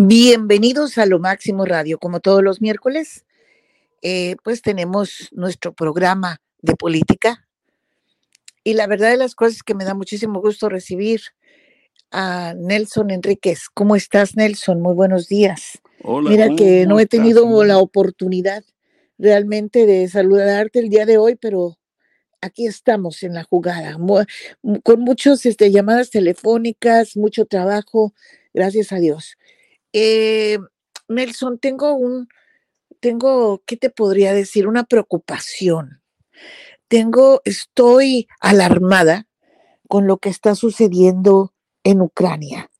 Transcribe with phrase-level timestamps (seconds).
[0.00, 1.98] Bienvenidos a Lo Máximo Radio.
[1.98, 3.24] Como todos los miércoles,
[4.00, 7.48] eh, pues tenemos nuestro programa de política.
[8.62, 11.22] Y la verdad de las cosas es que me da muchísimo gusto recibir
[12.12, 13.62] a Nelson Enríquez.
[13.74, 14.80] ¿Cómo estás, Nelson?
[14.80, 15.80] Muy buenos días.
[16.04, 16.30] Hola.
[16.30, 17.18] Mira que no he estás?
[17.18, 18.62] tenido la oportunidad
[19.18, 21.76] realmente de saludarte el día de hoy, pero
[22.40, 23.98] aquí estamos en la jugada,
[24.84, 28.14] con muchas este, llamadas telefónicas, mucho trabajo,
[28.54, 29.36] gracias a Dios.
[29.92, 30.58] Eh,
[31.08, 32.28] Nelson, tengo un,
[33.00, 34.66] tengo, ¿qué te podría decir?
[34.66, 36.02] Una preocupación.
[36.88, 39.26] Tengo, estoy alarmada
[39.88, 42.70] con lo que está sucediendo en Ucrania.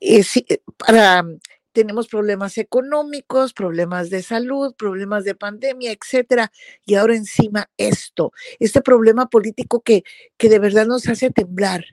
[0.00, 1.24] Eh, eh, para,
[1.72, 6.52] tenemos problemas económicos, problemas de salud, problemas de pandemia, etcétera,
[6.84, 10.04] y ahora encima esto, este problema político que,
[10.36, 11.84] que de verdad nos hace temblar.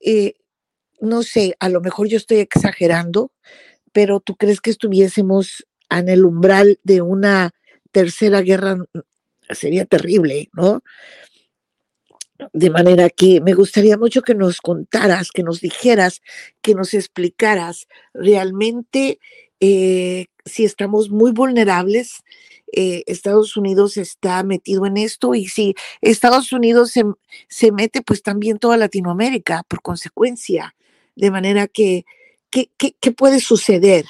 [0.00, 0.34] Eh,
[1.00, 3.32] no sé, a lo mejor yo estoy exagerando,
[3.92, 7.50] pero ¿tú crees que estuviésemos en el umbral de una
[7.92, 8.76] tercera guerra?
[9.50, 10.82] Sería terrible, ¿no?
[12.52, 16.22] De manera que me gustaría mucho que nos contaras, que nos dijeras,
[16.62, 19.18] que nos explicaras realmente
[19.60, 22.22] eh, si estamos muy vulnerables.
[22.72, 27.04] eh, Estados Unidos está metido en esto y si Estados Unidos se,
[27.48, 30.74] se mete, pues también toda Latinoamérica, por consecuencia.
[31.20, 32.06] De manera que,
[32.48, 34.06] ¿qué, qué, puede suceder?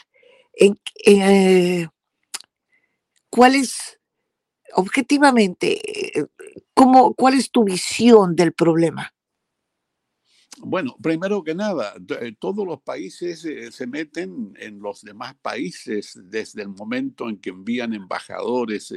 [0.53, 1.89] En, eh,
[3.29, 3.99] ¿Cuál es,
[4.75, 6.27] objetivamente, eh,
[6.73, 9.13] cómo, cuál es tu visión del problema?
[10.59, 13.41] Bueno, primero que nada, eh, todos los países
[13.75, 18.95] se meten en los demás países desde el momento en que envían embajadores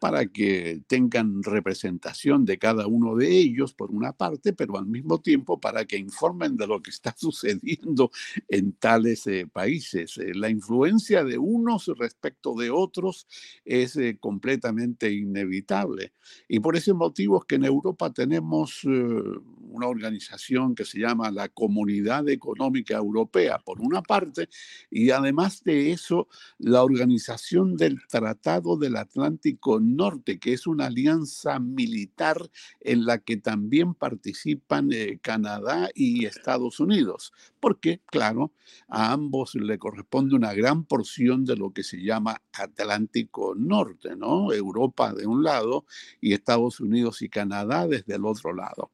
[0.00, 5.20] para que tengan representación de cada uno de ellos, por una parte, pero al mismo
[5.20, 8.10] tiempo para que informen de lo que está sucediendo
[8.48, 10.18] en tales eh, países.
[10.18, 13.26] Eh, la influencia de unos respecto de otros
[13.64, 16.12] es eh, completamente inevitable.
[16.48, 19.22] Y por ese motivo es que en Europa tenemos eh,
[19.70, 24.48] una organización que se llama la Comunidad Económica Europea, por una parte,
[24.90, 26.28] y además de eso,
[26.58, 33.36] la Organización del Tratado del Atlántico Norte, que es una alianza militar en la que
[33.36, 38.52] también participan eh, Canadá y Estados Unidos, porque, claro,
[38.88, 44.52] a ambos le corresponde una gran porción de lo que se llama Atlántico Norte, ¿no?
[44.52, 45.84] Europa de un lado
[46.20, 48.90] y Estados Unidos y Canadá desde el otro lado.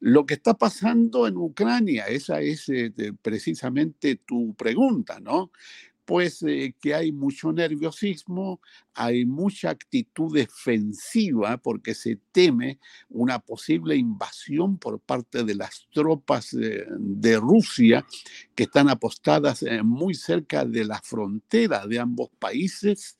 [0.00, 5.50] Lo que está pasando en Ucrania, esa es eh, precisamente tu pregunta, ¿no?
[6.04, 8.60] Pues eh, que hay mucho nerviosismo,
[8.92, 12.78] hay mucha actitud defensiva porque se teme
[13.08, 18.04] una posible invasión por parte de las tropas de Rusia
[18.54, 23.18] que están apostadas eh, muy cerca de la frontera de ambos países.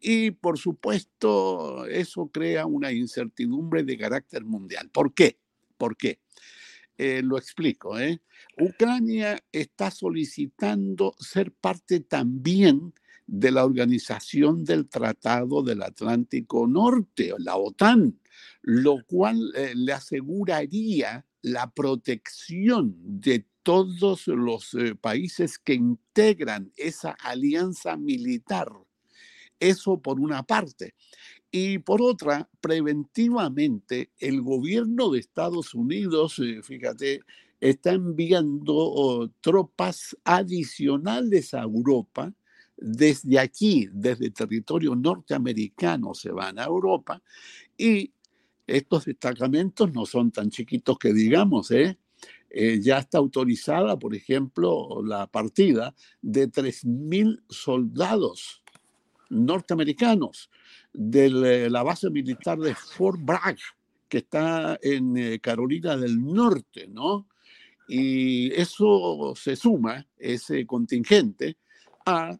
[0.00, 4.90] Y por supuesto, eso crea una incertidumbre de carácter mundial.
[4.92, 5.38] ¿Por qué?
[5.78, 6.18] ¿Por qué?
[6.98, 7.98] Eh, lo explico.
[7.98, 8.20] ¿eh?
[8.58, 12.94] Ucrania está solicitando ser parte también
[13.26, 18.18] de la Organización del Tratado del Atlántico Norte, la OTAN,
[18.62, 27.10] lo cual eh, le aseguraría la protección de todos los eh, países que integran esa
[27.10, 28.70] alianza militar.
[29.58, 30.94] Eso por una parte.
[31.58, 37.22] Y por otra, preventivamente, el gobierno de Estados Unidos, eh, fíjate,
[37.58, 42.30] está enviando oh, tropas adicionales a Europa.
[42.76, 47.22] Desde aquí, desde territorio norteamericano, se van a Europa
[47.78, 48.12] y
[48.66, 51.96] estos destacamentos no son tan chiquitos que digamos, ¿eh?
[52.50, 58.62] Eh, ya está autorizada, por ejemplo, la partida de 3.000 soldados
[59.30, 60.50] norteamericanos
[60.92, 63.56] de la- la base militar de Fort Bragg,
[64.08, 67.28] que está en eh, Carolina del Norte, ¿no?
[67.88, 71.56] Y eso se suma, ese contingente,
[72.04, 72.36] a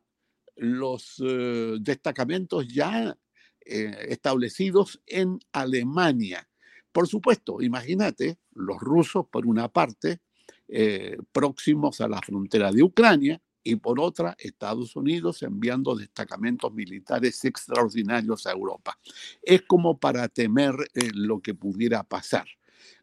[0.56, 3.16] los eh, destacamentos ya
[3.64, 6.48] eh, establecidos en Alemania.
[6.92, 10.20] Por supuesto, imagínate, los rusos por una parte,
[10.68, 17.44] eh, próximos a la frontera de Ucrania, y por otra, Estados Unidos enviando destacamentos militares
[17.44, 18.96] extraordinarios a Europa.
[19.42, 22.46] Es como para temer eh, lo que pudiera pasar.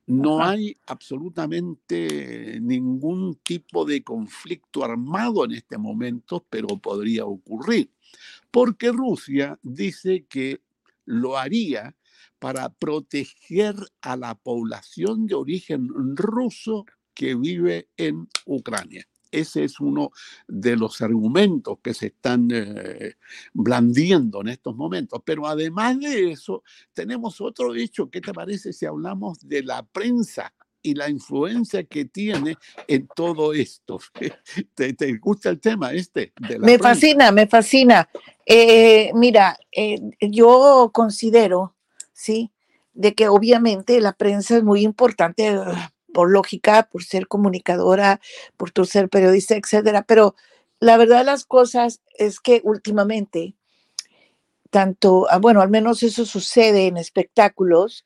[0.06, 0.52] No Ajá.
[0.52, 7.92] hay absolutamente ningún tipo de conflicto armado en este momento, pero podría ocurrir,
[8.50, 10.62] porque Rusia dice que
[11.06, 11.96] lo haría
[12.40, 19.06] para proteger a la población de origen ruso que vive en Ucrania.
[19.34, 20.12] Ese es uno
[20.48, 23.16] de los argumentos que se están eh,
[23.54, 25.22] blandiendo en estos momentos.
[25.26, 26.64] Pero además de eso,
[26.94, 28.10] tenemos otro hecho.
[28.10, 30.54] ¿Qué te parece si hablamos de la prensa?
[30.86, 32.58] y la influencia que tiene
[32.88, 34.00] en todo esto.
[34.76, 36.34] ¿Te, gusta el tema este?
[36.60, 38.10] me fascina, me fascina.
[38.46, 41.76] Eh, mira, eh, yo considero,
[42.12, 42.52] ¿sí?
[42.94, 45.58] De que obviamente la prensa es muy importante
[46.14, 48.22] por lógica, por ser comunicadora,
[48.58, 50.04] por tu ser periodista, etcétera.
[50.04, 50.36] Pero
[50.80, 53.56] la verdad de las cosas es que últimamente,
[54.70, 58.06] tanto, ah, bueno, al menos eso sucede en espectáculos,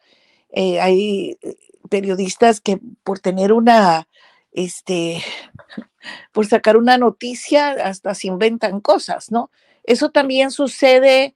[0.49, 1.55] eh, hay eh,
[1.89, 4.07] periodistas que por tener una,
[4.51, 5.21] este,
[6.31, 9.51] por sacar una noticia, hasta se inventan cosas, ¿no?
[9.83, 11.35] Eso también sucede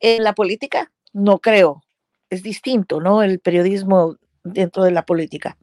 [0.00, 1.84] en la política, no creo.
[2.30, 3.22] Es distinto, ¿no?
[3.22, 5.56] El periodismo dentro de la política.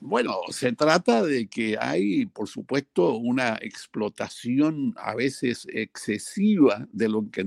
[0.00, 7.30] Bueno, se trata de que hay, por supuesto, una explotación a veces excesiva de lo
[7.30, 7.40] que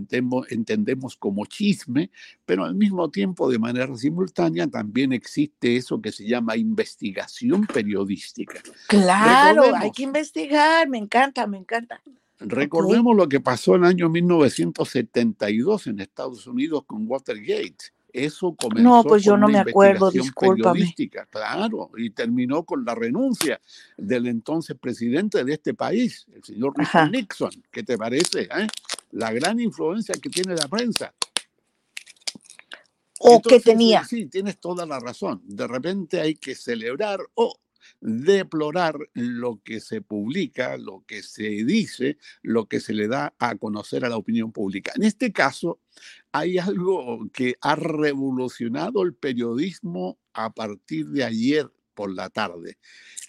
[0.49, 2.09] entendemos como chisme,
[2.45, 8.59] pero al mismo tiempo, de manera simultánea, también existe eso que se llama investigación periodística.
[8.87, 12.01] Claro, hay que investigar, me encanta, me encanta.
[12.39, 18.83] Recordemos lo que pasó en el año 1972 en Estados Unidos con Watergate eso comenzó
[18.83, 23.59] no, pues yo no me acuerdo, periodística, claro, y terminó con la renuncia
[23.97, 27.51] del entonces presidente de este país, el señor Richard Nixon.
[27.71, 28.43] ¿Qué te parece?
[28.43, 28.67] Eh?
[29.11, 31.13] La gran influencia que tiene la prensa.
[33.19, 34.03] O que tenía.
[34.03, 35.41] Sí, tienes toda la razón.
[35.45, 37.55] De repente hay que celebrar o
[37.99, 43.55] deplorar lo que se publica, lo que se dice, lo que se le da a
[43.55, 44.91] conocer a la opinión pública.
[44.95, 45.79] En este caso,
[46.31, 52.77] hay algo que ha revolucionado el periodismo a partir de ayer por la tarde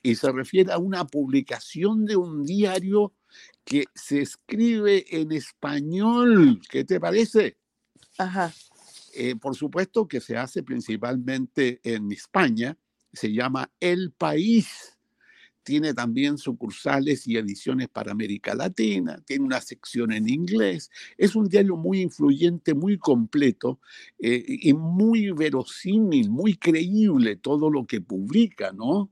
[0.03, 3.15] y se refiere a una publicación de un diario
[3.65, 6.61] que se escribe en español.
[6.71, 7.57] ¿Qué te parece?
[8.19, 8.53] Ajá.
[9.15, 12.77] Eh, por supuesto que se hace principalmente en España,
[13.13, 14.99] se llama El País.
[15.63, 20.91] Tiene también sucursales y ediciones para América Latina, tiene una sección en inglés.
[21.19, 23.79] Es un diario muy influyente, muy completo
[24.19, 29.11] eh, y muy verosímil, muy creíble todo lo que publica, ¿no?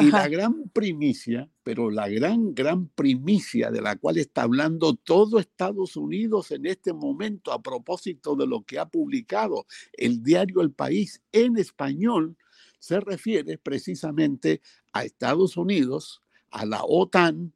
[0.00, 5.38] Y la gran primicia, pero la gran, gran primicia de la cual está hablando todo
[5.38, 10.72] Estados Unidos en este momento a propósito de lo que ha publicado el diario El
[10.72, 12.36] País en español,
[12.84, 14.60] se refiere precisamente
[14.92, 17.54] a Estados Unidos, a la OTAN,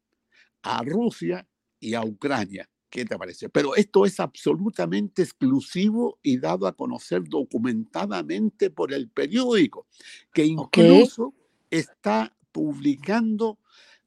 [0.63, 1.47] a Rusia
[1.79, 2.71] y a Ucrania.
[2.89, 3.51] ¿Qué te parece?
[3.51, 9.87] Pero esto es absolutamente exclusivo y dado a conocer documentadamente por el periódico,
[10.33, 11.35] que incluso
[11.69, 13.59] está publicando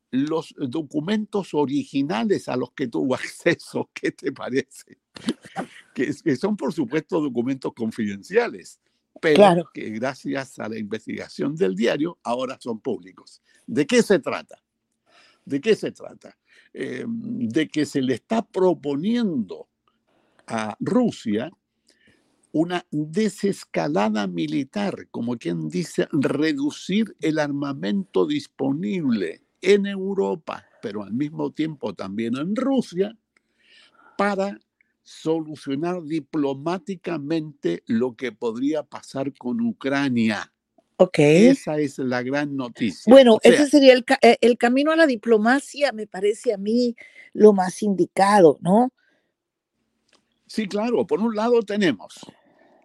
[0.10, 3.92] los documentos originales a los que tuvo acceso.
[3.94, 4.98] ¿Qué te parece?
[5.94, 8.80] Que, que son, por supuesto, documentos confidenciales
[9.22, 13.42] pero que gracias a la investigación del diario ahora son públicos.
[13.68, 14.62] ¿De qué se trata?
[15.46, 16.38] ¿De qué se trata?
[16.74, 19.70] Eh, de que se le está proponiendo
[20.48, 21.52] a Rusia
[22.52, 31.52] una desescalada militar, como quien dice, reducir el armamento disponible en Europa, pero al mismo
[31.52, 33.16] tiempo también en Rusia,
[34.18, 34.60] para
[35.04, 40.52] solucionar diplomáticamente lo que podría pasar con Ucrania.
[40.98, 41.20] Ok.
[41.20, 43.12] Esa es la gran noticia.
[43.12, 46.96] Bueno, ese sería el, eh, el, camino a la diplomacia, me parece a mí
[47.34, 48.94] lo más indicado, ¿no?
[50.46, 51.08] Sí, claro.
[51.08, 52.20] Por un lado tenemos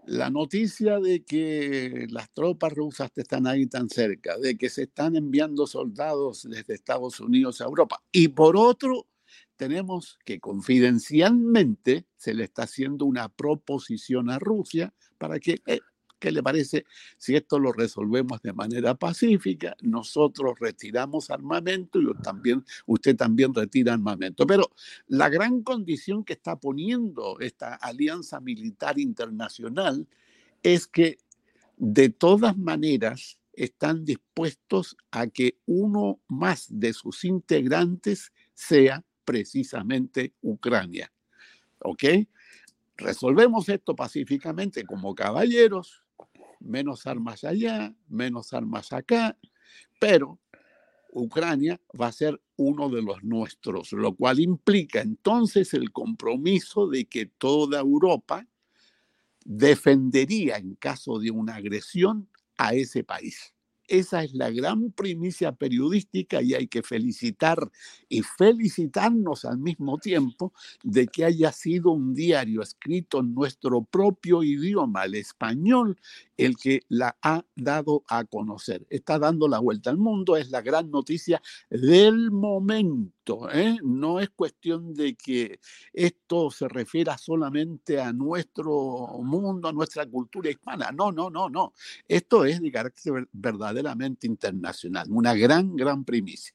[0.07, 5.17] la noticia de que las tropas rusas están ahí tan cerca, de que se están
[5.17, 8.03] enviando soldados desde Estados Unidos a Europa.
[8.13, 9.07] Y por otro,
[9.57, 15.81] tenemos que confidencialmente se le está haciendo una proposición a Rusia para que, eh,
[16.19, 16.85] ¿qué le parece?
[17.17, 23.95] Si esto lo resolvemos de manera pacífica, nosotros retiramos armamento y también, usted también retira
[23.95, 24.47] armamento.
[24.47, 24.71] Pero
[25.09, 30.07] la gran condición que está poniendo esta alianza militar internacional
[30.63, 31.19] es que
[31.77, 41.13] de todas maneras están dispuestos a que uno más de sus integrantes sea precisamente Ucrania.
[41.81, 42.05] ¿Ok?
[42.97, 46.03] Resolvemos esto pacíficamente como caballeros,
[46.61, 49.37] menos armas allá, menos armas acá,
[50.01, 50.39] pero
[51.11, 57.05] Ucrania va a ser uno de los nuestros, lo cual implica entonces el compromiso de
[57.05, 58.47] que toda Europa
[59.45, 63.56] defendería en caso de una agresión a ese país.
[63.89, 67.71] Esa es la gran primicia periodística y hay que felicitar
[68.09, 70.53] y felicitarnos al mismo tiempo
[70.83, 75.99] de que haya sido un diario escrito en nuestro propio idioma, el español,
[76.37, 78.87] el que la ha dado a conocer.
[78.91, 81.41] Está dando la vuelta al mundo, es la gran noticia
[81.71, 83.49] del momento.
[83.53, 83.79] ¿eh?
[83.83, 85.61] No es cuestión de que
[85.93, 90.91] esto se refiera solamente a nuestro mundo, a nuestra cultura hispana.
[90.93, 91.73] No, no, no, no.
[92.07, 96.55] Esto es de carácter verdaderamente internacional, una gran, gran primicia.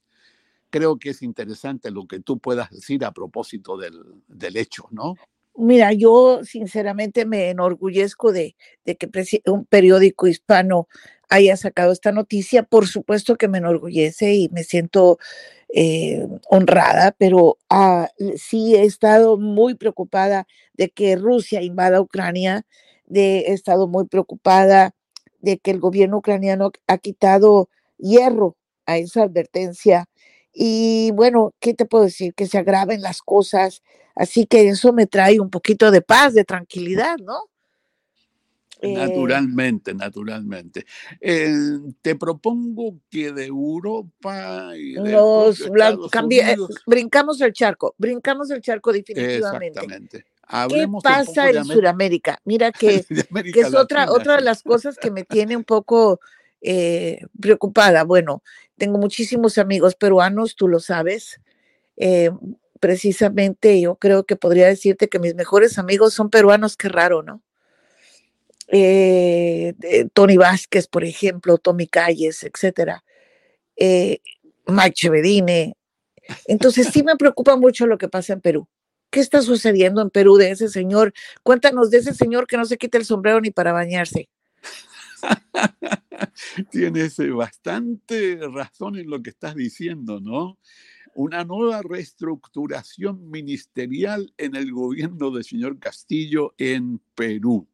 [0.70, 5.16] Creo que es interesante lo que tú puedas decir a propósito del, del hecho, ¿no?
[5.64, 9.08] Mira, yo sinceramente me enorgullezco de, que
[9.46, 10.88] un periódico hispano
[11.30, 12.64] haya sacado esta noticia.
[12.64, 15.20] Por supuesto que me enorgullece y me siento
[15.70, 22.66] eh, honrada, pero ah, sí he estado muy preocupada de que Rusia invada Ucrania,
[23.06, 24.96] de, he estado muy preocupada
[25.42, 30.06] de que el gobierno ucraniano ha quitado hierro a esa advertencia.
[30.54, 32.34] Y bueno, ¿qué te puedo decir?
[32.34, 33.84] Que se agraven las cosas
[34.16, 37.52] Así que eso me trae un poquito de paz, de tranquilidad, ¿no?
[38.82, 40.86] Eh, naturalmente, naturalmente.
[41.20, 41.54] Eh,
[42.02, 48.92] te propongo que de Europa y de nos eh, brincamos el charco, brincamos el charco
[48.92, 49.80] definitivamente.
[49.80, 50.26] Exactamente.
[50.68, 52.40] ¿Qué pasa en Sudamérica?
[52.44, 53.06] Mira que,
[53.54, 56.20] que es otra, otra de las cosas que me tiene un poco
[57.40, 58.04] preocupada.
[58.04, 58.44] Bueno,
[58.78, 61.40] tengo muchísimos amigos peruanos, tú lo sabes
[62.82, 67.42] precisamente yo creo que podría decirte que mis mejores amigos son peruanos, qué raro, ¿no?
[68.68, 69.76] Eh,
[70.14, 73.04] Tony Vázquez, por ejemplo, Tommy Calles, etcétera,
[73.78, 74.20] eh,
[74.66, 75.78] Mike Chevedine.
[76.48, 78.68] Entonces sí me preocupa mucho lo que pasa en Perú.
[79.12, 81.14] ¿Qué está sucediendo en Perú de ese señor?
[81.44, 84.30] Cuéntanos de ese señor que no se quita el sombrero ni para bañarse.
[86.72, 90.58] Tienes eh, bastante razón en lo que estás diciendo, ¿no?
[91.16, 97.68] Una nueva reestructuración ministerial en el gobierno del señor Castillo en Perú.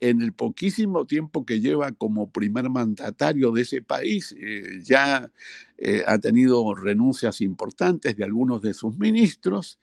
[0.00, 5.30] En el poquísimo tiempo que lleva como primer mandatario de ese país, eh, ya
[5.78, 9.78] eh, ha tenido renuncias importantes de algunos de sus ministros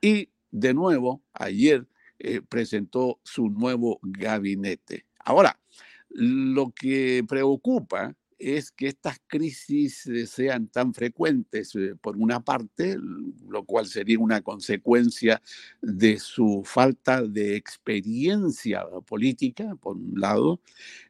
[0.00, 1.86] y de nuevo ayer
[2.18, 5.04] eh, presentó su nuevo gabinete.
[5.18, 5.58] Ahora,
[6.10, 12.98] lo que preocupa es que estas crisis sean tan frecuentes, eh, por una parte,
[13.48, 15.40] lo cual sería una consecuencia
[15.80, 20.60] de su falta de experiencia política, por un lado,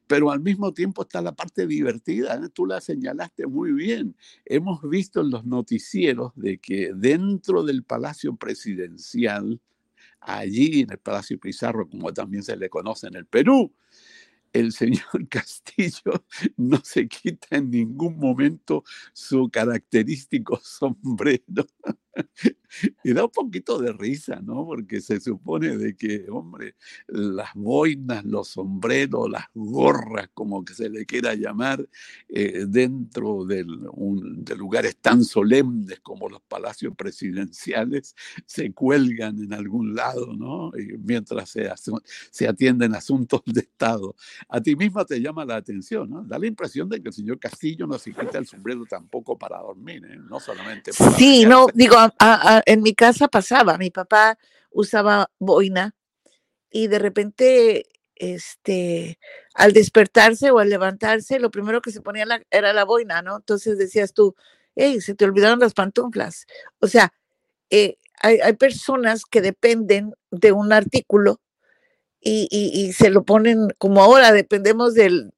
[0.07, 2.49] pero al mismo tiempo está la parte divertida, ¿eh?
[2.53, 4.15] tú la señalaste muy bien.
[4.45, 9.61] Hemos visto en los noticieros de que dentro del Palacio Presidencial,
[10.21, 13.73] allí en el Palacio Pizarro, como también se le conoce en el Perú,
[14.61, 16.25] el señor Castillo
[16.57, 21.67] no se quita en ningún momento su característico sombrero.
[23.05, 24.65] y da un poquito de risa, ¿no?
[24.65, 26.77] Porque se supone de que, hombre,
[27.09, 31.87] las boinas, los sombreros, las gorras, como que se le quiera llamar,
[32.29, 33.65] eh, dentro de
[34.57, 38.15] lugares tan solemnes como los palacios presidenciales,
[38.47, 40.73] se cuelgan en algún lado, ¿no?
[40.99, 41.71] mientras se,
[42.31, 44.15] se atienden asuntos de Estado.
[44.49, 46.23] A ti misma te llama la atención, ¿no?
[46.25, 49.59] Da la impresión de que el señor Castillo no se quita el sombrero tampoco para
[49.59, 50.19] dormir, ¿eh?
[50.29, 51.13] no solamente para...
[51.13, 51.97] Sí, no, digo,
[52.67, 54.39] en mi casa pasaba, mi papá
[54.71, 55.95] usaba boina
[56.71, 59.19] y de repente, este,
[59.55, 63.37] al despertarse o al levantarse, lo primero que se ponía era la boina, ¿no?
[63.37, 64.35] Entonces decías tú,
[64.75, 66.47] hey, se te olvidaron las pantuflas.
[66.81, 67.13] O sea,
[67.71, 71.41] eh, hay, personas que dependen de un artículo
[72.21, 75.33] y, y, se lo ponen como ahora, dependemos del,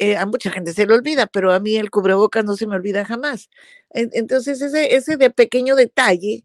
[0.00, 2.76] eh, a mucha gente se le olvida, pero a mí el cubrebocas no se me
[2.76, 3.50] olvida jamás.
[3.90, 6.44] Entonces, ese, ese de pequeño detalle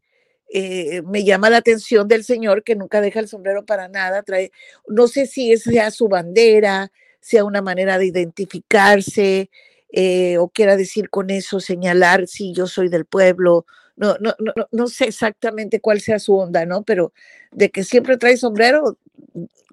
[0.56, 4.24] eh, me llama la atención del señor que nunca deja el sombrero para nada.
[4.24, 4.52] Trae,
[4.88, 9.50] no sé si sea su bandera, sea una manera de identificarse
[9.92, 13.66] eh, o quiera decir con eso señalar si yo soy del pueblo.
[13.96, 16.84] No, no, no, no sé exactamente cuál sea su onda, ¿no?
[16.84, 17.14] Pero
[17.52, 18.98] de que siempre trae sombrero,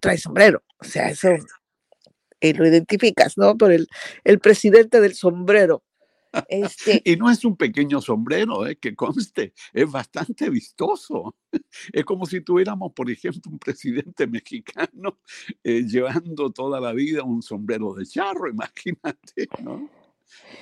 [0.00, 0.62] trae sombrero.
[0.78, 1.28] O sea, eso
[2.40, 3.56] y lo identificas, ¿no?
[3.56, 3.88] Por el,
[4.24, 5.82] el presidente del sombrero.
[6.48, 8.76] Este, y no es un pequeño sombrero, ¿eh?
[8.76, 11.36] que conste, es bastante vistoso.
[11.92, 15.18] Es como si tuviéramos, por ejemplo, un presidente mexicano
[15.64, 19.90] eh, llevando toda la vida un sombrero de charro, imagínate, ¿no?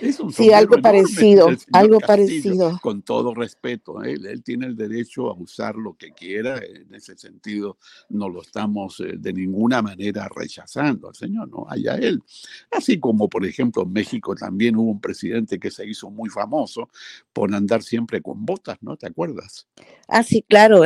[0.01, 2.79] Es un sí, algo parecido, algo parecido.
[2.81, 7.17] Con todo respeto, él, él, tiene el derecho a usar lo que quiera, en ese
[7.17, 12.23] sentido no lo estamos eh, de ninguna manera rechazando al señor, no, allá él.
[12.71, 16.91] Así como, por ejemplo, en México también hubo un presidente que se hizo muy famoso
[17.33, 18.97] por andar siempre con botas, ¿no?
[18.97, 19.67] ¿Te acuerdas?
[20.07, 20.83] Ah, sí, claro,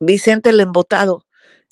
[0.00, 1.26] Vicente el embotado.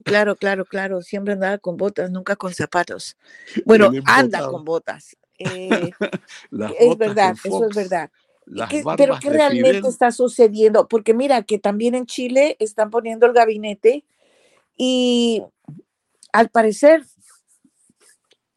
[0.05, 1.03] Claro, claro, claro.
[1.03, 3.17] Siempre andaba con botas, nunca con zapatos.
[3.65, 5.17] Bueno, anda con botas.
[5.39, 5.91] Eh,
[6.79, 8.11] es verdad, eso es verdad.
[8.97, 10.89] pero ¿qué realmente está sucediendo?
[10.89, 14.05] Porque mira que también en Chile están poniendo el gabinete
[14.77, 15.43] y
[16.33, 17.05] al parecer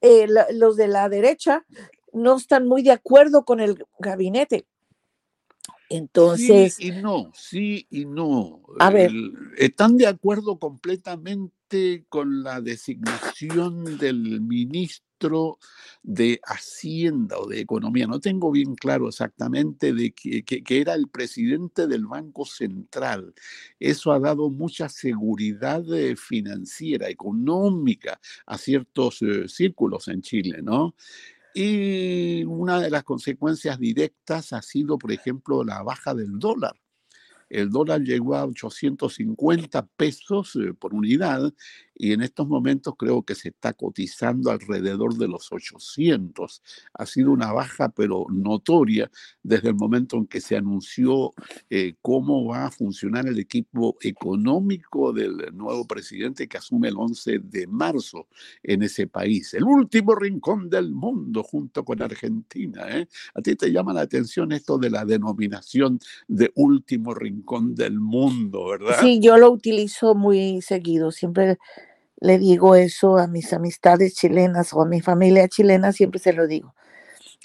[0.01, 1.65] eh, los de la derecha
[2.13, 4.65] no están muy de acuerdo con el gabinete.
[5.89, 6.75] Entonces.
[6.75, 8.61] Sí y no, sí y no.
[8.79, 9.11] A ver.
[9.57, 11.54] están de acuerdo completamente
[12.09, 15.57] con la designación del ministro
[16.03, 18.05] de Hacienda o de Economía.
[18.05, 23.33] No tengo bien claro exactamente de que, era el presidente del Banco Central.
[23.79, 30.95] Eso ha dado mucha seguridad eh, financiera, económica a ciertos eh, círculos en Chile, ¿no?
[31.53, 36.75] Y una de las consecuencias directas ha sido, por ejemplo, la baja del dólar
[37.49, 41.53] el dólar llegó a 850 pesos eh, por unidad
[41.95, 46.61] y en estos momentos creo que se está cotizando alrededor de los 800.
[46.93, 49.09] Ha sido una baja pero notoria
[49.41, 51.33] desde el momento en que se anunció
[51.69, 57.39] eh, cómo va a funcionar el equipo económico del nuevo presidente que asume el 11
[57.39, 58.27] de marzo
[58.63, 62.85] en ese país, el último rincón del mundo junto con Argentina.
[62.89, 63.07] ¿eh?
[63.33, 67.45] ¿A ti te llama la atención esto de la denominación de último rincón?
[67.75, 68.97] del mundo, ¿verdad?
[69.01, 71.57] Sí, yo lo utilizo muy seguido, siempre
[72.17, 76.47] le digo eso a mis amistades chilenas o a mi familia chilena, siempre se lo
[76.47, 76.73] digo.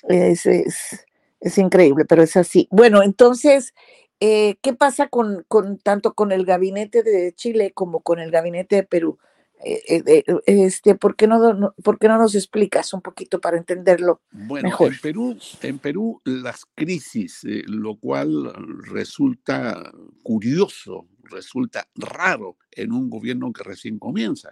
[0.09, 2.69] Es, es, increíble, pero es así.
[2.71, 3.75] Bueno, entonces,
[4.21, 8.77] eh, ¿qué pasa con, con, tanto con el gabinete de Chile como con el gabinete
[8.77, 9.19] de Perú?
[9.63, 14.23] Eh, eh, este, ¿por, qué no, ¿por qué no nos explicas un poquito para entenderlo
[14.31, 14.93] bueno, mejor?
[14.93, 18.53] En Perú, en Perú las crisis, eh, lo cual
[18.87, 19.93] resulta
[20.23, 24.51] curioso, resulta raro en un gobierno que recién comienza.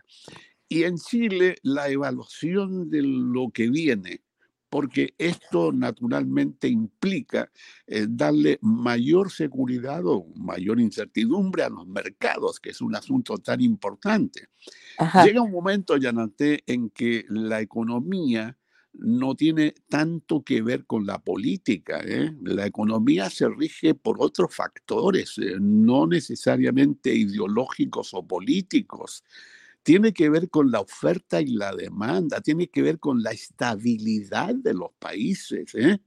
[0.69, 4.21] Y en Chile la evaluación de lo que viene
[4.69, 7.51] porque esto naturalmente implica
[7.87, 13.61] eh, darle mayor seguridad o mayor incertidumbre a los mercados, que es un asunto tan
[13.61, 14.49] importante.
[15.25, 18.57] Llega un momento, Yanate, en que la economía
[18.93, 22.01] no tiene tanto que ver con la política.
[22.05, 22.35] ¿eh?
[22.43, 29.25] La economía se rige por otros factores, eh, no necesariamente ideológicos o políticos
[29.83, 34.55] tiene que ver con la oferta y la demanda, tiene que ver con la estabilidad
[34.55, 36.01] de los países, ¿eh?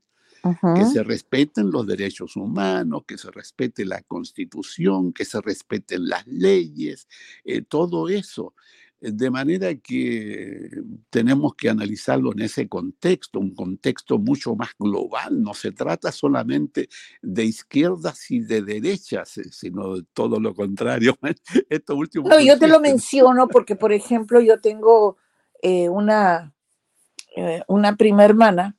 [0.44, 6.26] que se respeten los derechos humanos, que se respete la constitución, que se respeten las
[6.26, 7.08] leyes,
[7.44, 8.56] eh, todo eso.
[9.02, 10.70] De manera que
[11.10, 15.42] tenemos que analizarlo en ese contexto, un contexto mucho más global.
[15.42, 16.88] No se trata solamente
[17.20, 21.18] de izquierdas y de derechas, eh, sino de todo lo contrario.
[21.70, 22.30] Esto último.
[22.30, 25.18] No, yo te lo menciono porque, por ejemplo, yo tengo
[25.64, 26.54] eh, una,
[27.36, 28.78] eh, una prima hermana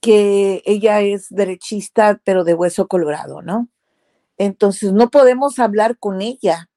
[0.00, 3.68] que ella es derechista, pero de hueso colorado, ¿no?
[4.38, 6.69] Entonces, no podemos hablar con ella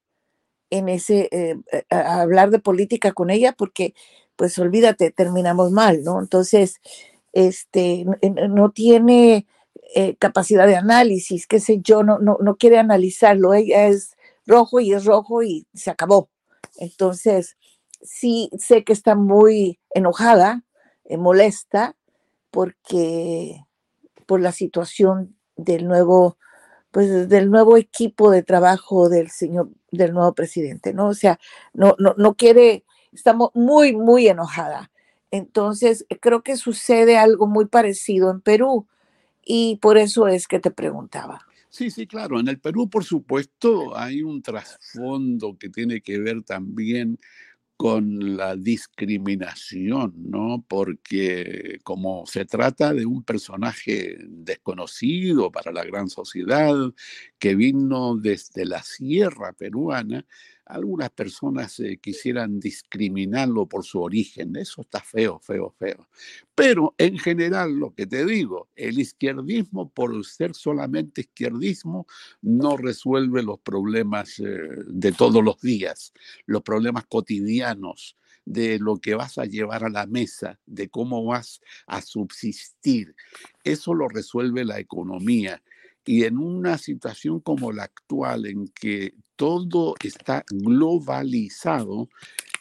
[0.74, 3.94] en ese, eh, eh, hablar de política con ella porque,
[4.34, 6.20] pues olvídate, terminamos mal, ¿no?
[6.20, 6.80] Entonces,
[7.32, 8.04] este,
[8.50, 9.46] no tiene
[9.94, 14.80] eh, capacidad de análisis, qué sé yo, no, no, no quiere analizarlo, ella es rojo
[14.80, 16.28] y es rojo y se acabó.
[16.76, 17.56] Entonces,
[18.02, 20.64] sí sé que está muy enojada,
[21.08, 21.94] molesta,
[22.50, 23.60] porque
[24.26, 26.36] por la situación del nuevo
[26.94, 31.08] pues del nuevo equipo de trabajo del señor, del nuevo presidente, ¿no?
[31.08, 31.40] O sea,
[31.72, 34.92] no, no, no quiere, estamos muy, muy enojada.
[35.32, 38.86] Entonces, creo que sucede algo muy parecido en Perú
[39.44, 41.44] y por eso es que te preguntaba.
[41.68, 42.38] Sí, sí, claro.
[42.38, 47.18] En el Perú, por supuesto, hay un trasfondo que tiene que ver también
[47.76, 50.64] con la discriminación, ¿no?
[50.68, 56.74] Porque como se trata de un personaje desconocido para la gran sociedad,
[57.38, 60.24] que vino desde la sierra peruana,
[60.66, 64.56] algunas personas eh, quisieran discriminarlo por su origen.
[64.56, 66.08] Eso está feo, feo, feo.
[66.54, 72.06] Pero en general, lo que te digo, el izquierdismo, por ser solamente izquierdismo,
[72.42, 74.44] no resuelve los problemas eh,
[74.86, 76.12] de todos los días,
[76.46, 81.60] los problemas cotidianos de lo que vas a llevar a la mesa, de cómo vas
[81.86, 83.14] a subsistir.
[83.62, 85.62] Eso lo resuelve la economía.
[86.04, 92.08] Y en una situación como la actual, en que todo está globalizado,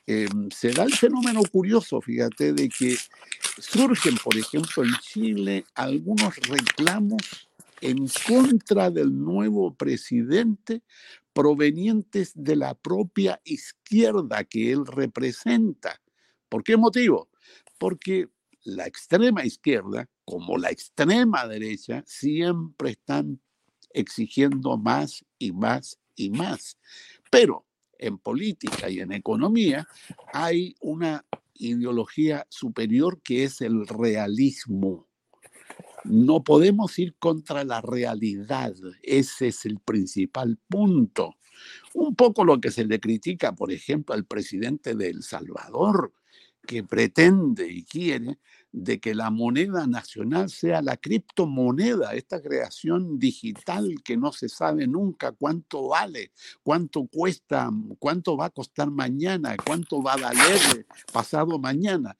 [0.08, 2.96] em, se da el fenómeno curioso, fíjate, de que
[3.60, 7.48] surgen, por ejemplo, en Chile algunos reclamos
[7.82, 10.82] en contra del nuevo presidente
[11.34, 16.00] provenientes de la propia izquierda que él representa.
[16.48, 17.30] ¿Por qué motivo?
[17.78, 18.30] Porque
[18.64, 23.42] la extrema izquierda, como la extrema derecha, siempre están
[23.94, 26.78] exigiendo más y más y más.
[27.30, 27.66] Pero
[27.98, 29.88] en política y en economía
[30.34, 35.08] hay una ideología superior que es el realismo.
[36.04, 41.36] No podemos ir contra la realidad, ese es el principal punto.
[41.94, 46.12] Un poco lo que se le critica, por ejemplo, al presidente de El Salvador,
[46.66, 48.40] que pretende y quiere
[48.74, 54.88] de que la moneda nacional sea la criptomoneda, esta creación digital que no se sabe
[54.88, 56.32] nunca cuánto vale,
[56.64, 62.18] cuánto cuesta, cuánto va a costar mañana, cuánto va a valer pasado mañana.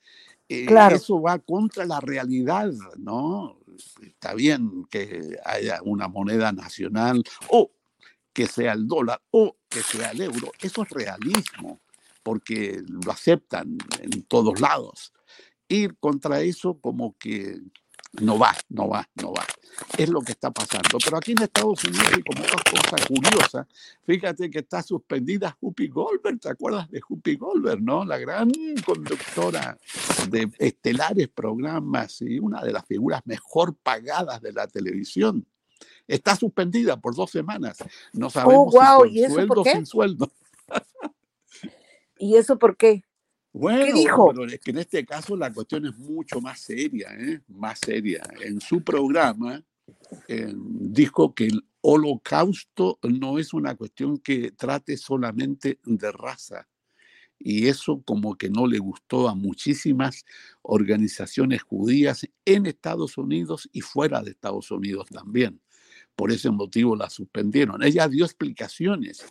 [0.48, 3.58] Eh, eso va contra la realidad, ¿no?
[4.04, 7.72] Está bien que haya una moneda nacional o
[8.32, 10.52] que sea el dólar o que sea el euro.
[10.60, 11.82] Eso es realismo,
[12.22, 15.14] porque lo aceptan en todos lados.
[15.68, 17.60] Ir contra eso como que
[18.22, 19.44] no va, no va, no va.
[19.98, 21.00] Es lo que está pasando.
[21.04, 23.68] Pero aquí en Estados Unidos hay como otra cosa curiosa.
[24.06, 26.40] Fíjate que está suspendida Whoopi Goldberg.
[26.40, 28.06] ¿Te acuerdas de Whoopi Goldberg, no?
[28.06, 28.52] La gran
[28.86, 29.76] conductora
[30.30, 35.48] de estelares programas y una de las figuras mejor pagadas de la televisión.
[36.08, 37.78] Está suspendida por dos semanas.
[38.12, 40.32] No oh, sabemos si con sueldo sin sueldo.
[42.20, 43.04] ¿Y eso por qué?
[43.54, 44.34] Bueno, ¿Qué dijo?
[44.34, 47.40] pero es que en este caso la cuestión es mucho más seria, ¿eh?
[47.48, 48.24] más seria.
[48.42, 49.64] En su programa
[50.28, 56.68] eh, dijo que el holocausto no es una cuestión que trate solamente de raza.
[57.38, 60.26] Y eso como que no le gustó a muchísimas
[60.62, 65.62] organizaciones judías en Estados Unidos y fuera de Estados Unidos también.
[66.16, 67.84] Por ese motivo la suspendieron.
[67.84, 69.26] Ella dio explicaciones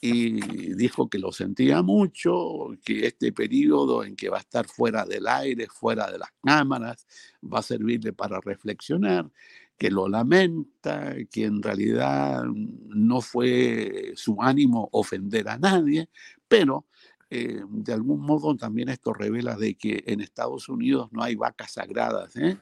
[0.00, 5.04] y dijo que lo sentía mucho, que este periodo en que va a estar fuera
[5.04, 7.06] del aire, fuera de las cámaras,
[7.42, 9.30] va a servirle para reflexionar,
[9.76, 16.08] que lo lamenta, que en realidad no fue su ánimo ofender a nadie,
[16.46, 16.86] pero
[17.30, 21.72] eh, de algún modo también esto revela de que en Estados Unidos no hay vacas
[21.72, 22.56] sagradas, ¿eh?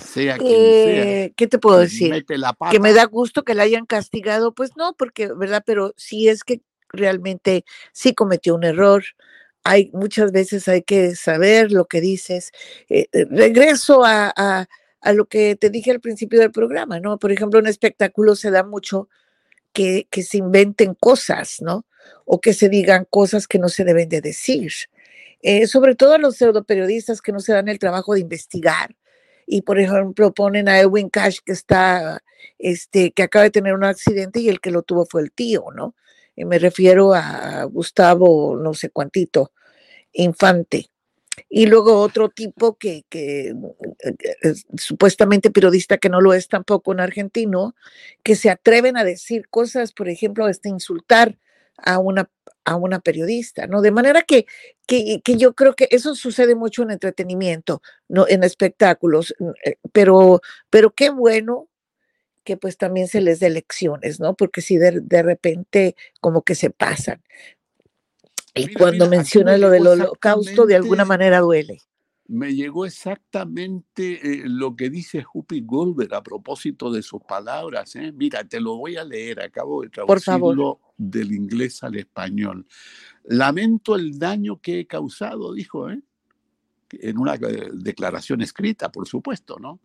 [0.00, 1.24] Sea quien sea.
[1.24, 2.24] Eh, ¿Qué te puedo decir?
[2.70, 5.62] Que me da gusto que la hayan castigado, pues no, porque, ¿verdad?
[5.66, 9.04] Pero sí es que realmente sí cometió un error.
[9.64, 12.50] Hay muchas veces hay que saber lo que dices.
[12.88, 14.66] Eh, eh, regreso a, a,
[15.00, 17.18] a, lo que te dije al principio del programa, ¿no?
[17.18, 19.08] Por ejemplo, en espectáculo se da mucho
[19.72, 21.86] que, que se inventen cosas, ¿no?
[22.24, 24.72] O que se digan cosas que no se deben de decir.
[25.66, 28.94] sobre todo a los pseudoperiodistas que no se dan el trabajo de investigar,
[29.52, 32.22] y por ejemplo ponen a Edwin Cash que está,
[32.58, 35.66] este, que acaba de tener un accidente y el que lo tuvo fue el tío,
[35.74, 35.94] ¿no?
[36.34, 39.52] Y me refiero a Gustavo, no sé cuántito,
[40.14, 40.88] Infante.
[41.50, 43.54] Y luego otro tipo que, que
[44.40, 47.74] es supuestamente periodista, que no lo es tampoco en argentino,
[48.22, 51.38] que se atreven a decir cosas, por ejemplo, este, insultar
[51.76, 52.30] a una,
[52.64, 53.80] a una periodista, ¿no?
[53.82, 54.46] De manera que,
[54.86, 58.26] que, que, yo creo que eso sucede mucho en entretenimiento, ¿no?
[58.28, 61.68] En espectáculos, eh, pero, pero qué bueno
[62.44, 64.34] que pues también se les dé lecciones, ¿no?
[64.34, 67.22] Porque si de, de repente como que se pasan.
[68.54, 71.82] Y cuando menciona lo del holocausto, de alguna manera duele
[72.28, 77.96] me llegó exactamente eh, lo que dice Whoopi Goldberg a propósito de sus palabras.
[77.96, 78.12] ¿eh?
[78.12, 82.66] Mira, te lo voy a leer, acabo de traducirlo del inglés al español.
[83.24, 86.00] Lamento el daño que he causado, dijo, ¿eh?
[86.92, 89.80] en una eh, declaración escrita, por supuesto, ¿no?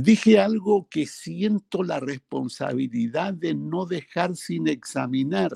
[0.00, 5.50] dije algo que siento la responsabilidad de no dejar sin examinar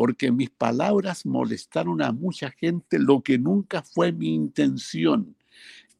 [0.00, 5.36] porque mis palabras molestaron a mucha gente, lo que nunca fue mi intención.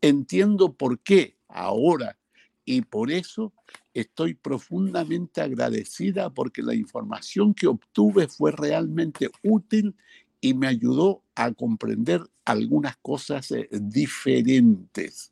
[0.01, 2.17] Entiendo por qué ahora
[2.65, 3.53] y por eso
[3.93, 9.95] estoy profundamente agradecida porque la información que obtuve fue realmente útil
[10.41, 15.31] y me ayudó a comprender algunas cosas eh, diferentes.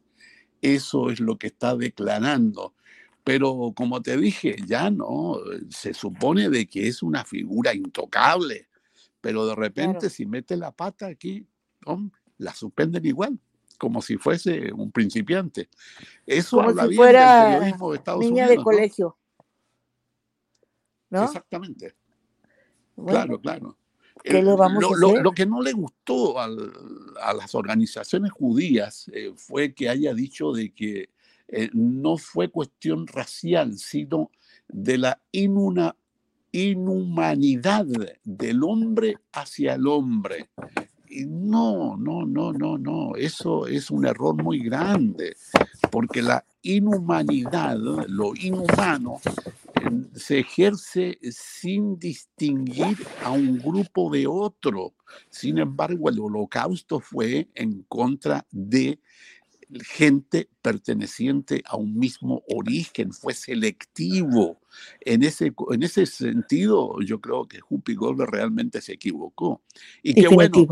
[0.60, 2.74] Eso es lo que está declarando.
[3.28, 5.36] Pero como te dije, ya no,
[5.68, 8.70] se supone de que es una figura intocable,
[9.20, 11.46] pero de repente si mete la pata aquí,
[12.38, 13.38] la suspenden igual,
[13.76, 15.68] como si fuese un principiante.
[16.24, 19.18] Eso habla bien del periodismo de Estados niña de colegio.
[21.10, 21.24] ¿No?
[21.24, 21.96] Exactamente.
[22.96, 23.76] claro, claro.
[24.24, 29.90] ¿Qué le vamos lo, que no le gustó a las organizaciones judías eh, fue que
[29.90, 31.10] haya dicho de que
[31.48, 34.30] eh, no fue cuestión racial, sino
[34.68, 35.20] de la
[36.52, 37.86] inhumanidad
[38.24, 40.50] del hombre hacia el hombre.
[41.10, 45.36] Y no, no, no, no, no, eso es un error muy grande,
[45.90, 49.20] porque la inhumanidad, lo inhumano,
[50.14, 54.94] se ejerce sin distinguir a un grupo de otro.
[55.30, 59.00] Sin embargo, el holocausto fue en contra de
[59.82, 64.60] gente perteneciente a un mismo origen, fue selectivo.
[65.00, 69.62] En ese, en ese sentido, yo creo que Huppy Goldberg realmente se equivocó.
[70.02, 70.66] Y qué, bueno,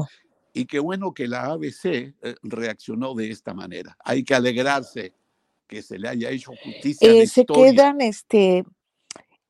[0.52, 3.96] y qué bueno que la ABC eh, reaccionó de esta manera.
[4.04, 5.12] Hay que alegrarse
[5.66, 7.10] que se le haya hecho justicia.
[7.10, 8.64] Eh, se quedan este,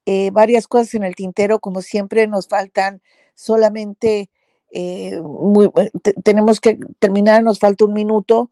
[0.06, 3.02] eh, varias cosas en el tintero, como siempre nos faltan
[3.34, 4.30] solamente,
[6.24, 8.50] tenemos que terminar, nos falta un minuto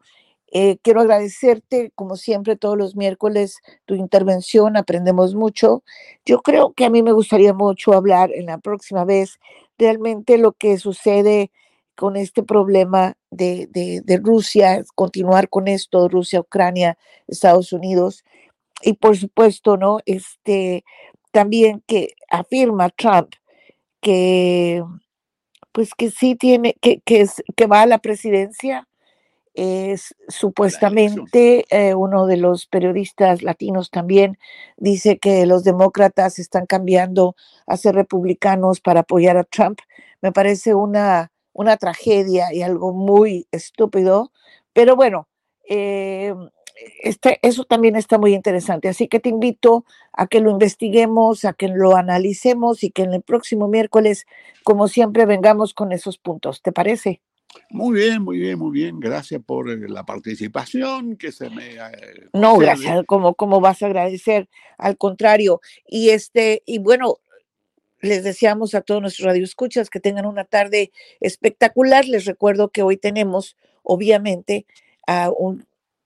[0.57, 5.83] eh, quiero agradecerte, como siempre, todos los miércoles tu intervención, aprendemos mucho.
[6.25, 9.37] Yo creo que a mí me gustaría mucho hablar en la próxima vez
[9.77, 11.51] realmente lo que sucede
[11.95, 18.23] con este problema de, de Rusia, continuar con esto, Rusia, Ucrania, Estados Unidos.
[18.81, 19.99] Y por supuesto, ¿no?
[20.05, 20.85] Este,
[21.31, 23.33] también que afirma Trump
[23.99, 24.81] que
[25.73, 28.87] pues que sí tiene, que, que, es, que va a la presidencia
[29.55, 34.37] es supuestamente eh, uno de los periodistas latinos también
[34.77, 39.79] dice que los demócratas están cambiando a ser republicanos para apoyar a Trump.
[40.21, 44.31] Me parece una, una tragedia y algo muy estúpido,
[44.73, 45.29] pero bueno,
[45.69, 46.33] eh,
[47.01, 48.89] este, eso también está muy interesante.
[48.89, 53.13] Así que te invito a que lo investiguemos, a que lo analicemos y que en
[53.13, 54.25] el próximo miércoles,
[54.63, 56.61] como siempre, vengamos con esos puntos.
[56.61, 57.21] ¿Te parece?
[57.69, 58.99] Muy bien, muy bien, muy bien.
[58.99, 61.75] Gracias por eh, la participación que se me.
[61.75, 63.03] Eh, no, gracias.
[63.05, 64.49] ¿Cómo, ¿Cómo vas a agradecer?
[64.77, 65.61] Al contrario.
[65.87, 67.17] Y este, y bueno,
[68.01, 72.05] les deseamos a todos nuestros radioescuchas que tengan una tarde espectacular.
[72.05, 74.65] Les recuerdo que hoy tenemos, obviamente,
[75.07, 75.65] a un,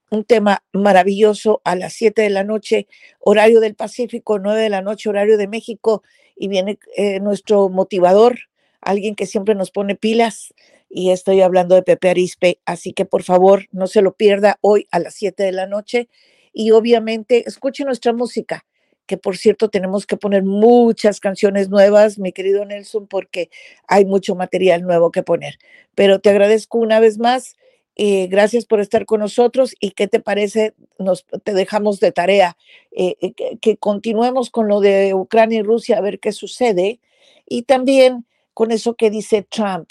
[0.09, 2.87] un tema maravilloso a las 7 de la noche,
[3.19, 6.03] horario del Pacífico, 9 de la noche, horario de México,
[6.35, 8.39] y viene eh, nuestro motivador,
[8.81, 10.53] alguien que siempre nos pone pilas
[10.89, 14.87] y estoy hablando de Pepe Arispe, así que por favor no se lo pierda hoy
[14.91, 16.09] a las 7 de la noche
[16.51, 18.65] y obviamente escuche nuestra música,
[19.05, 23.49] que por cierto tenemos que poner muchas canciones nuevas, mi querido Nelson, porque
[23.87, 25.57] hay mucho material nuevo que poner.
[25.95, 27.55] Pero te agradezco una vez más.
[27.95, 32.55] Eh, gracias por estar con nosotros y qué te parece, nos te dejamos de tarea
[32.91, 37.01] eh, eh, que, que, continuemos con lo de Ucrania y Rusia a ver qué sucede
[37.45, 39.89] y también con eso que dice Trump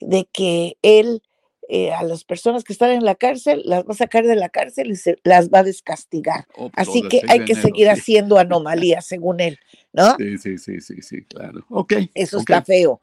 [0.00, 1.22] de que él
[1.72, 4.48] eh, a las personas que están en la cárcel las va a sacar de la
[4.48, 6.44] cárcel y se, las va a descastigar.
[6.56, 9.56] Oh, Así que hay que seguir haciendo anomalías, según él,
[9.92, 10.16] ¿no?
[10.16, 11.64] Sí, sí, sí, sí, sí, claro.
[11.68, 11.92] Ok.
[12.12, 13.00] Eso está feo.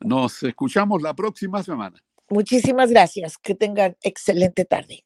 [0.00, 2.02] Nos escuchamos la próxima semana.
[2.28, 3.38] Muchísimas gracias.
[3.38, 5.05] Que tengan excelente tarde.